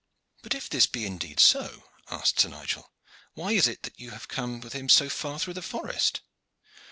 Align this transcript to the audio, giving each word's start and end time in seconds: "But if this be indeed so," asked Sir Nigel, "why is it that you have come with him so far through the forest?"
"But 0.41 0.55
if 0.55 0.67
this 0.67 0.87
be 0.87 1.05
indeed 1.05 1.39
so," 1.39 1.83
asked 2.09 2.39
Sir 2.39 2.49
Nigel, 2.49 2.91
"why 3.35 3.51
is 3.51 3.67
it 3.67 3.83
that 3.83 3.99
you 3.99 4.09
have 4.09 4.27
come 4.27 4.59
with 4.59 4.73
him 4.73 4.89
so 4.89 5.09
far 5.09 5.37
through 5.37 5.53
the 5.53 5.61
forest?" 5.61 6.21